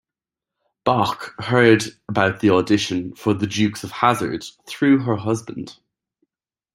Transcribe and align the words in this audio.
Bach 0.83 1.35
heard 1.43 1.83
about 2.09 2.39
the 2.39 2.49
audition 2.49 3.13
for 3.13 3.35
"The 3.35 3.45
Dukes 3.45 3.83
of 3.83 3.91
Hazzard" 3.91 4.43
through 4.67 5.03
her 5.03 5.17
husband. 5.17 5.77